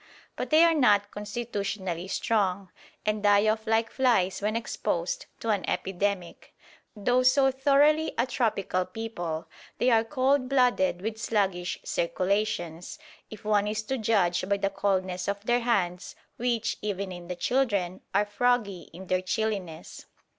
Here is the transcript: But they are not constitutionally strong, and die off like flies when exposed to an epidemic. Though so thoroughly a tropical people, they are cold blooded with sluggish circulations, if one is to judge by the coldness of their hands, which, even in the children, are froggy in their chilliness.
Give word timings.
But 0.35 0.49
they 0.49 0.63
are 0.63 0.73
not 0.73 1.11
constitutionally 1.11 2.07
strong, 2.07 2.71
and 3.05 3.21
die 3.21 3.47
off 3.47 3.67
like 3.67 3.91
flies 3.91 4.41
when 4.41 4.55
exposed 4.55 5.27
to 5.41 5.49
an 5.49 5.63
epidemic. 5.69 6.55
Though 6.95 7.21
so 7.21 7.51
thoroughly 7.51 8.11
a 8.17 8.25
tropical 8.25 8.83
people, 8.83 9.47
they 9.77 9.91
are 9.91 10.03
cold 10.03 10.49
blooded 10.49 11.03
with 11.03 11.19
sluggish 11.21 11.77
circulations, 11.85 12.97
if 13.29 13.45
one 13.45 13.67
is 13.67 13.83
to 13.83 13.97
judge 13.99 14.49
by 14.49 14.57
the 14.57 14.71
coldness 14.71 15.27
of 15.27 15.45
their 15.45 15.59
hands, 15.59 16.15
which, 16.35 16.77
even 16.81 17.11
in 17.11 17.27
the 17.27 17.35
children, 17.35 18.01
are 18.11 18.25
froggy 18.25 18.89
in 18.93 19.05
their 19.05 19.21
chilliness. 19.21 20.07